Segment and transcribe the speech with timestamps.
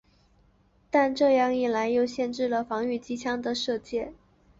[0.89, 4.13] 但这样一来又限制了防御机枪的射界。